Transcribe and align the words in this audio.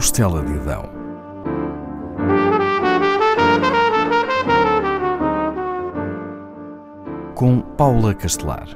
costela 0.00 0.42
de 0.42 0.54
Adão. 0.54 0.88
Com 7.34 7.60
Paula 7.76 8.14
Castelar. 8.14 8.66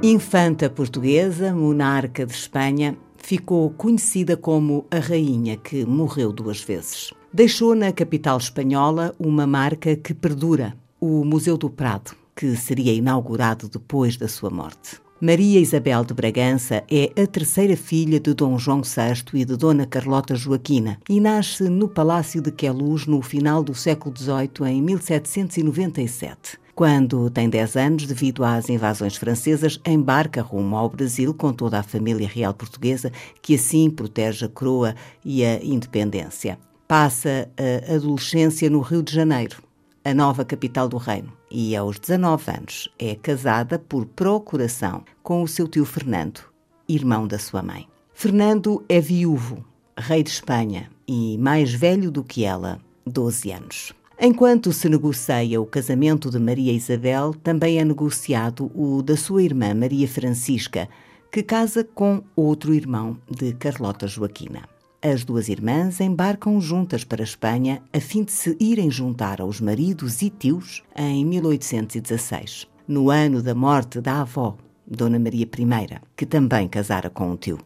Infanta 0.00 0.70
portuguesa, 0.70 1.52
monarca 1.52 2.24
de 2.24 2.32
Espanha, 2.32 2.96
ficou 3.26 3.70
conhecida 3.70 4.36
como 4.36 4.86
a 4.88 5.00
rainha 5.00 5.56
que 5.56 5.84
morreu 5.84 6.32
duas 6.32 6.60
vezes. 6.60 7.12
Deixou 7.32 7.74
na 7.74 7.90
capital 7.90 8.38
espanhola 8.38 9.12
uma 9.18 9.44
marca 9.44 9.96
que 9.96 10.14
perdura, 10.14 10.76
o 11.00 11.24
Museu 11.24 11.56
do 11.56 11.68
Prado, 11.68 12.12
que 12.36 12.54
seria 12.54 12.92
inaugurado 12.92 13.68
depois 13.68 14.16
da 14.16 14.28
sua 14.28 14.48
morte. 14.48 15.00
Maria 15.20 15.58
Isabel 15.58 16.04
de 16.04 16.14
Bragança 16.14 16.84
é 16.88 17.10
a 17.20 17.26
terceira 17.26 17.76
filha 17.76 18.20
de 18.20 18.32
Dom 18.32 18.56
João 18.60 18.82
VI 18.82 19.40
e 19.40 19.44
de 19.44 19.56
Dona 19.56 19.86
Carlota 19.86 20.36
Joaquina 20.36 21.00
e 21.08 21.18
nasce 21.18 21.64
no 21.64 21.88
Palácio 21.88 22.40
de 22.40 22.52
Queluz 22.52 23.06
no 23.06 23.20
final 23.22 23.64
do 23.64 23.74
século 23.74 24.14
XVIII, 24.16 24.70
em 24.70 24.80
1797. 24.80 26.60
Quando 26.76 27.30
tem 27.30 27.48
10 27.48 27.76
anos, 27.76 28.06
devido 28.06 28.44
às 28.44 28.68
invasões 28.68 29.16
francesas, 29.16 29.80
embarca 29.86 30.42
rumo 30.42 30.76
ao 30.76 30.90
Brasil 30.90 31.32
com 31.32 31.50
toda 31.50 31.78
a 31.78 31.82
família 31.82 32.28
real 32.28 32.52
portuguesa, 32.52 33.10
que 33.40 33.54
assim 33.54 33.88
protege 33.88 34.44
a 34.44 34.48
coroa 34.50 34.94
e 35.24 35.42
a 35.42 35.64
independência. 35.64 36.58
Passa 36.86 37.48
a 37.56 37.94
adolescência 37.94 38.68
no 38.68 38.80
Rio 38.80 39.02
de 39.02 39.14
Janeiro, 39.14 39.62
a 40.04 40.12
nova 40.12 40.44
capital 40.44 40.86
do 40.86 40.98
reino, 40.98 41.32
e 41.50 41.74
aos 41.74 41.98
19 41.98 42.50
anos 42.50 42.90
é 42.98 43.14
casada 43.14 43.78
por 43.78 44.04
procuração 44.04 45.02
com 45.22 45.42
o 45.42 45.48
seu 45.48 45.66
tio 45.66 45.86
Fernando, 45.86 46.40
irmão 46.86 47.26
da 47.26 47.38
sua 47.38 47.62
mãe. 47.62 47.88
Fernando 48.12 48.84
é 48.86 49.00
viúvo, 49.00 49.64
rei 49.96 50.22
de 50.22 50.28
Espanha 50.28 50.90
e 51.08 51.38
mais 51.38 51.72
velho 51.72 52.10
do 52.10 52.22
que 52.22 52.44
ela, 52.44 52.78
12 53.06 53.50
anos. 53.50 53.94
Enquanto 54.18 54.72
se 54.72 54.88
negocia 54.88 55.60
o 55.60 55.66
casamento 55.66 56.30
de 56.30 56.38
Maria 56.38 56.72
Isabel, 56.72 57.34
também 57.34 57.78
é 57.78 57.84
negociado 57.84 58.70
o 58.74 59.02
da 59.02 59.14
sua 59.14 59.42
irmã 59.42 59.74
Maria 59.74 60.08
Francisca, 60.08 60.88
que 61.30 61.42
casa 61.42 61.84
com 61.84 62.22
outro 62.34 62.72
irmão 62.72 63.18
de 63.30 63.52
Carlota 63.52 64.06
Joaquina. 64.06 64.62
As 65.02 65.22
duas 65.22 65.50
irmãs 65.50 66.00
embarcam 66.00 66.58
juntas 66.62 67.04
para 67.04 67.22
a 67.22 67.24
Espanha 67.24 67.82
a 67.92 68.00
fim 68.00 68.24
de 68.24 68.32
se 68.32 68.56
irem 68.58 68.90
juntar 68.90 69.42
aos 69.42 69.60
maridos 69.60 70.22
e 70.22 70.30
tios 70.30 70.82
em 70.96 71.22
1816, 71.22 72.66
no 72.88 73.10
ano 73.10 73.42
da 73.42 73.54
morte 73.54 74.00
da 74.00 74.22
avó, 74.22 74.56
Dona 74.86 75.18
Maria 75.18 75.44
I, 75.44 76.00
que 76.16 76.24
também 76.24 76.66
casara 76.66 77.10
com 77.10 77.32
um 77.32 77.36
tio. 77.36 77.58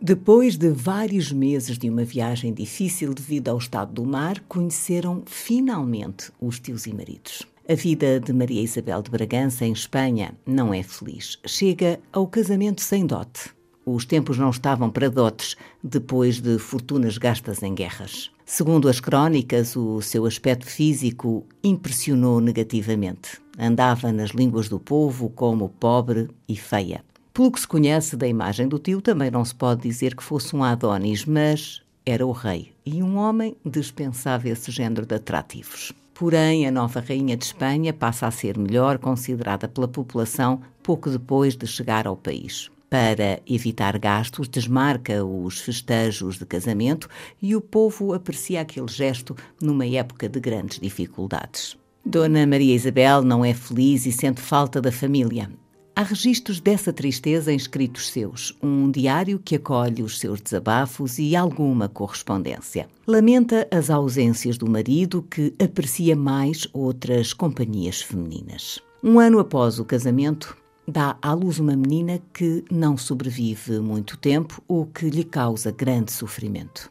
Depois 0.00 0.56
de 0.56 0.70
vários 0.70 1.32
meses 1.32 1.76
de 1.76 1.90
uma 1.90 2.04
viagem 2.04 2.54
difícil 2.54 3.12
devido 3.12 3.48
ao 3.48 3.58
estado 3.58 3.92
do 3.92 4.04
mar, 4.04 4.38
conheceram 4.48 5.24
finalmente 5.26 6.30
os 6.40 6.60
tios 6.60 6.86
e 6.86 6.94
maridos. 6.94 7.42
A 7.68 7.74
vida 7.74 8.20
de 8.20 8.32
Maria 8.32 8.62
Isabel 8.62 9.02
de 9.02 9.10
Bragança 9.10 9.66
em 9.66 9.72
Espanha 9.72 10.34
não 10.46 10.72
é 10.72 10.84
feliz. 10.84 11.36
Chega 11.44 11.98
ao 12.12 12.28
casamento 12.28 12.80
sem 12.80 13.04
dote. 13.04 13.50
Os 13.84 14.04
tempos 14.04 14.38
não 14.38 14.50
estavam 14.50 14.88
para 14.88 15.10
dotes 15.10 15.56
depois 15.82 16.40
de 16.40 16.58
fortunas 16.58 17.18
gastas 17.18 17.60
em 17.62 17.74
guerras. 17.74 18.30
Segundo 18.46 18.88
as 18.88 19.00
crónicas, 19.00 19.74
o 19.74 20.00
seu 20.00 20.26
aspecto 20.26 20.66
físico 20.66 21.44
impressionou 21.62 22.40
negativamente. 22.40 23.40
Andava 23.58 24.12
nas 24.12 24.30
línguas 24.30 24.68
do 24.68 24.78
povo 24.78 25.28
como 25.30 25.68
pobre 25.68 26.28
e 26.48 26.54
feia. 26.54 27.02
Pelo 27.38 27.52
que 27.52 27.60
se 27.60 27.68
conhece 27.68 28.16
da 28.16 28.26
imagem 28.26 28.66
do 28.66 28.80
tio, 28.80 29.00
também 29.00 29.30
não 29.30 29.44
se 29.44 29.54
pode 29.54 29.82
dizer 29.82 30.16
que 30.16 30.24
fosse 30.24 30.56
um 30.56 30.64
Adonis, 30.64 31.24
mas 31.24 31.80
era 32.04 32.26
o 32.26 32.32
rei 32.32 32.72
e 32.84 33.00
um 33.00 33.16
homem 33.16 33.56
dispensava 33.64 34.48
esse 34.48 34.72
género 34.72 35.06
de 35.06 35.14
atrativos. 35.14 35.92
Porém, 36.12 36.66
a 36.66 36.72
nova 36.72 36.98
rainha 36.98 37.36
de 37.36 37.44
Espanha 37.44 37.92
passa 37.92 38.26
a 38.26 38.32
ser 38.32 38.58
melhor 38.58 38.98
considerada 38.98 39.68
pela 39.68 39.86
população 39.86 40.60
pouco 40.82 41.08
depois 41.08 41.54
de 41.54 41.64
chegar 41.64 42.08
ao 42.08 42.16
país. 42.16 42.72
Para 42.90 43.38
evitar 43.46 43.96
gastos, 44.00 44.48
desmarca 44.48 45.24
os 45.24 45.60
festejos 45.60 46.40
de 46.40 46.44
casamento 46.44 47.08
e 47.40 47.54
o 47.54 47.60
povo 47.60 48.14
aprecia 48.14 48.62
aquele 48.62 48.88
gesto 48.88 49.36
numa 49.62 49.86
época 49.86 50.28
de 50.28 50.40
grandes 50.40 50.80
dificuldades. 50.80 51.78
Dona 52.04 52.44
Maria 52.48 52.74
Isabel 52.74 53.22
não 53.22 53.44
é 53.44 53.54
feliz 53.54 54.06
e 54.06 54.10
sente 54.10 54.40
falta 54.40 54.80
da 54.80 54.90
família. 54.90 55.48
Há 55.98 56.02
registros 56.02 56.60
dessa 56.60 56.92
tristeza 56.92 57.52
em 57.52 57.56
escritos 57.56 58.10
seus, 58.10 58.56
um 58.62 58.88
diário 58.88 59.36
que 59.36 59.56
acolhe 59.56 60.00
os 60.00 60.20
seus 60.20 60.40
desabafos 60.40 61.18
e 61.18 61.34
alguma 61.34 61.88
correspondência. 61.88 62.88
Lamenta 63.04 63.66
as 63.68 63.90
ausências 63.90 64.56
do 64.56 64.70
marido, 64.70 65.26
que 65.28 65.52
aprecia 65.60 66.14
mais 66.14 66.68
outras 66.72 67.32
companhias 67.32 68.00
femininas. 68.00 68.78
Um 69.02 69.18
ano 69.18 69.40
após 69.40 69.80
o 69.80 69.84
casamento, 69.84 70.56
dá 70.86 71.18
à 71.20 71.32
luz 71.32 71.58
uma 71.58 71.74
menina 71.74 72.22
que 72.32 72.64
não 72.70 72.96
sobrevive 72.96 73.80
muito 73.80 74.16
tempo, 74.16 74.62
o 74.68 74.86
que 74.86 75.10
lhe 75.10 75.24
causa 75.24 75.72
grande 75.72 76.12
sofrimento. 76.12 76.88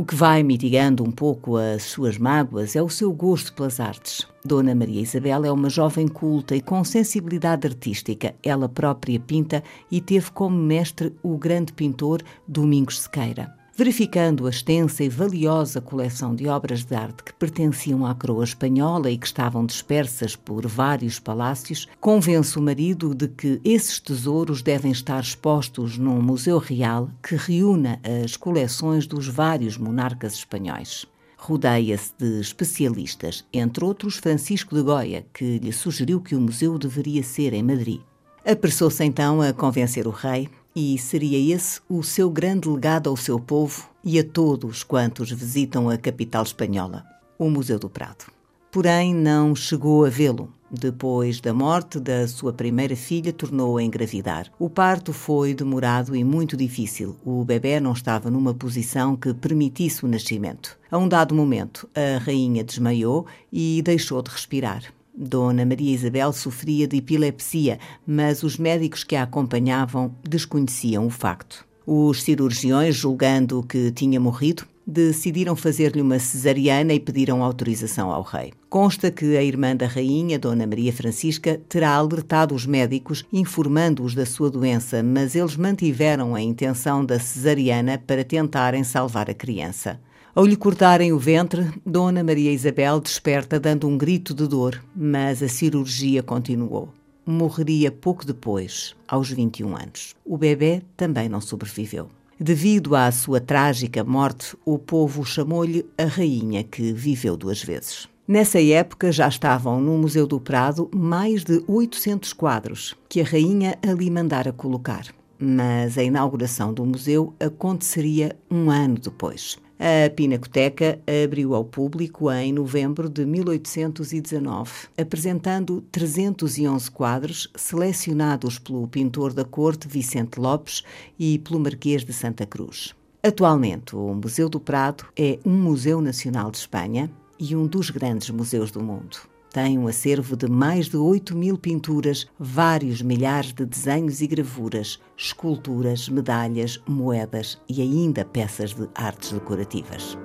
O 0.00 0.04
que 0.06 0.14
vai 0.14 0.42
mitigando 0.42 1.04
um 1.04 1.10
pouco 1.10 1.58
as 1.58 1.82
suas 1.82 2.16
mágoas 2.16 2.74
é 2.74 2.80
o 2.80 2.88
seu 2.88 3.12
gosto 3.12 3.52
pelas 3.52 3.78
artes. 3.78 4.26
Dona 4.42 4.74
Maria 4.74 5.02
Isabel 5.02 5.44
é 5.44 5.52
uma 5.52 5.68
jovem 5.68 6.08
culta 6.08 6.56
e 6.56 6.62
com 6.62 6.82
sensibilidade 6.82 7.66
artística. 7.66 8.34
Ela 8.42 8.66
própria 8.66 9.20
pinta 9.20 9.62
e 9.90 10.00
teve 10.00 10.30
como 10.30 10.56
mestre 10.56 11.14
o 11.22 11.36
grande 11.36 11.74
pintor 11.74 12.22
Domingos 12.48 13.00
Sequeira 13.00 13.59
verificando 13.80 14.46
a 14.46 14.50
extensa 14.50 15.02
e 15.02 15.08
valiosa 15.08 15.80
coleção 15.80 16.34
de 16.34 16.46
obras 16.46 16.84
de 16.84 16.94
arte 16.94 17.24
que 17.24 17.32
pertenciam 17.32 18.04
à 18.04 18.14
coroa 18.14 18.44
espanhola 18.44 19.10
e 19.10 19.16
que 19.16 19.24
estavam 19.24 19.64
dispersas 19.64 20.36
por 20.36 20.66
vários 20.66 21.18
palácios, 21.18 21.88
convence 21.98 22.58
o 22.58 22.62
marido 22.62 23.14
de 23.14 23.26
que 23.26 23.58
esses 23.64 23.98
tesouros 23.98 24.60
devem 24.60 24.92
estar 24.92 25.18
expostos 25.18 25.96
num 25.96 26.20
museu 26.20 26.58
real 26.58 27.08
que 27.22 27.36
reúna 27.36 27.98
as 28.22 28.36
coleções 28.36 29.06
dos 29.06 29.26
vários 29.26 29.78
monarcas 29.78 30.34
espanhóis. 30.34 31.06
Rodeia-se 31.38 32.12
de 32.18 32.38
especialistas, 32.38 33.46
entre 33.50 33.82
outros 33.82 34.16
Francisco 34.16 34.74
de 34.74 34.82
Goya, 34.82 35.24
que 35.32 35.58
lhe 35.58 35.72
sugeriu 35.72 36.20
que 36.20 36.34
o 36.34 36.40
museu 36.42 36.78
deveria 36.78 37.22
ser 37.22 37.54
em 37.54 37.62
Madrid. 37.62 38.02
Apressou-se 38.44 39.02
então 39.02 39.40
a 39.40 39.54
convencer 39.54 40.06
o 40.06 40.10
rei 40.10 40.50
e 40.74 40.96
seria 40.98 41.54
esse 41.54 41.80
o 41.88 42.02
seu 42.02 42.30
grande 42.30 42.68
legado 42.68 43.10
ao 43.10 43.16
seu 43.16 43.38
povo 43.38 43.88
e 44.04 44.18
a 44.18 44.24
todos 44.24 44.82
quantos 44.82 45.30
visitam 45.30 45.88
a 45.90 45.96
capital 45.96 46.42
espanhola, 46.42 47.04
o 47.38 47.50
Museu 47.50 47.78
do 47.78 47.88
Prado. 47.88 48.26
Porém, 48.70 49.12
não 49.12 49.54
chegou 49.54 50.04
a 50.04 50.08
vê-lo. 50.08 50.48
Depois 50.70 51.40
da 51.40 51.52
morte 51.52 51.98
da 51.98 52.28
sua 52.28 52.52
primeira 52.52 52.94
filha, 52.94 53.32
tornou 53.32 53.76
a 53.76 53.82
engravidar. 53.82 54.46
O 54.56 54.70
parto 54.70 55.12
foi 55.12 55.52
demorado 55.52 56.14
e 56.14 56.22
muito 56.22 56.56
difícil. 56.56 57.16
O 57.24 57.44
bebê 57.44 57.80
não 57.80 57.92
estava 57.92 58.30
numa 58.30 58.54
posição 58.54 59.16
que 59.16 59.34
permitisse 59.34 60.04
o 60.04 60.08
nascimento. 60.08 60.78
A 60.88 60.96
um 60.96 61.08
dado 61.08 61.34
momento, 61.34 61.88
a 61.92 62.18
rainha 62.18 62.62
desmaiou 62.62 63.26
e 63.52 63.82
deixou 63.82 64.22
de 64.22 64.30
respirar. 64.30 64.84
Dona 65.22 65.66
Maria 65.66 65.94
Isabel 65.94 66.32
sofria 66.32 66.88
de 66.88 66.96
epilepsia, 66.96 67.78
mas 68.06 68.42
os 68.42 68.56
médicos 68.56 69.04
que 69.04 69.14
a 69.14 69.22
acompanhavam 69.24 70.14
desconheciam 70.26 71.06
o 71.06 71.10
facto. 71.10 71.66
Os 71.86 72.22
cirurgiões, 72.22 72.94
julgando 72.96 73.62
que 73.62 73.90
tinha 73.90 74.18
morrido, 74.18 74.64
decidiram 74.86 75.54
fazer-lhe 75.54 76.00
uma 76.00 76.18
cesariana 76.18 76.94
e 76.94 77.00
pediram 77.00 77.44
autorização 77.44 78.10
ao 78.10 78.22
rei. 78.22 78.54
Consta 78.70 79.10
que 79.10 79.36
a 79.36 79.42
irmã 79.42 79.76
da 79.76 79.86
rainha, 79.86 80.38
Dona 80.38 80.66
Maria 80.66 80.92
Francisca, 80.92 81.60
terá 81.68 81.90
alertado 81.90 82.54
os 82.54 82.64
médicos, 82.64 83.22
informando-os 83.30 84.14
da 84.14 84.24
sua 84.24 84.50
doença, 84.50 85.02
mas 85.02 85.34
eles 85.34 85.54
mantiveram 85.54 86.34
a 86.34 86.40
intenção 86.40 87.04
da 87.04 87.18
cesariana 87.18 87.98
para 87.98 88.24
tentarem 88.24 88.84
salvar 88.84 89.28
a 89.28 89.34
criança. 89.34 90.00
Ao 90.32 90.46
lhe 90.46 90.54
cortarem 90.54 91.12
o 91.12 91.18
ventre, 91.18 91.68
Dona 91.84 92.22
Maria 92.22 92.52
Isabel 92.52 93.00
desperta 93.00 93.58
dando 93.58 93.88
um 93.88 93.98
grito 93.98 94.32
de 94.32 94.46
dor, 94.46 94.80
mas 94.94 95.42
a 95.42 95.48
cirurgia 95.48 96.22
continuou. 96.22 96.88
Morreria 97.26 97.90
pouco 97.90 98.24
depois, 98.24 98.94
aos 99.08 99.28
21 99.28 99.76
anos. 99.76 100.14
O 100.24 100.38
bebê 100.38 100.82
também 100.96 101.28
não 101.28 101.40
sobreviveu. 101.40 102.08
Devido 102.38 102.94
à 102.94 103.10
sua 103.10 103.40
trágica 103.40 104.04
morte, 104.04 104.56
o 104.64 104.78
povo 104.78 105.24
chamou-lhe 105.24 105.84
a 105.98 106.04
rainha 106.04 106.62
que 106.62 106.92
viveu 106.92 107.36
duas 107.36 107.62
vezes. 107.62 108.08
Nessa 108.26 108.62
época 108.62 109.10
já 109.10 109.26
estavam 109.26 109.80
no 109.80 109.98
Museu 109.98 110.28
do 110.28 110.38
Prado 110.38 110.88
mais 110.94 111.42
de 111.42 111.60
800 111.66 112.32
quadros 112.32 112.96
que 113.08 113.20
a 113.20 113.24
rainha 113.24 113.76
ali 113.82 114.08
mandara 114.08 114.52
colocar. 114.52 115.06
Mas 115.36 115.98
a 115.98 116.04
inauguração 116.04 116.72
do 116.72 116.84
museu 116.84 117.34
aconteceria 117.40 118.36
um 118.50 118.70
ano 118.70 118.98
depois. 118.98 119.58
A 119.82 120.10
Pinacoteca 120.10 121.00
abriu 121.24 121.54
ao 121.54 121.64
público 121.64 122.30
em 122.30 122.52
novembro 122.52 123.08
de 123.08 123.24
1819, 123.24 124.70
apresentando 124.94 125.82
311 125.90 126.90
quadros 126.90 127.50
selecionados 127.56 128.58
pelo 128.58 128.86
pintor 128.86 129.32
da 129.32 129.42
corte 129.42 129.88
Vicente 129.88 130.38
Lopes 130.38 130.82
e 131.18 131.38
pelo 131.38 131.58
Marquês 131.58 132.04
de 132.04 132.12
Santa 132.12 132.44
Cruz. 132.44 132.94
Atualmente, 133.22 133.96
o 133.96 134.12
Museu 134.12 134.50
do 134.50 134.60
Prado 134.60 135.06
é 135.16 135.38
um 135.46 135.56
museu 135.56 136.02
nacional 136.02 136.50
de 136.50 136.58
Espanha 136.58 137.10
e 137.38 137.56
um 137.56 137.66
dos 137.66 137.88
grandes 137.88 138.28
museus 138.28 138.70
do 138.70 138.82
mundo. 138.82 139.16
Tem 139.52 139.76
um 139.76 139.88
acervo 139.88 140.36
de 140.36 140.48
mais 140.48 140.88
de 140.88 140.96
8 140.96 141.36
mil 141.36 141.58
pinturas, 141.58 142.24
vários 142.38 143.02
milhares 143.02 143.52
de 143.52 143.66
desenhos 143.66 144.20
e 144.20 144.28
gravuras, 144.28 145.00
esculturas, 145.16 146.08
medalhas, 146.08 146.80
moedas 146.86 147.60
e 147.68 147.82
ainda 147.82 148.24
peças 148.24 148.72
de 148.72 148.88
artes 148.94 149.32
decorativas. 149.32 150.16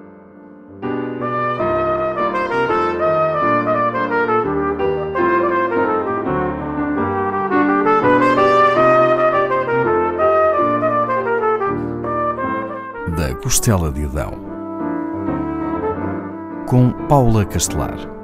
Da 13.17 13.33
Costela 13.41 13.91
de 13.91 14.05
Adão, 14.05 14.33
com 16.67 16.91
Paula 17.07 17.43
Castelar. 17.43 18.14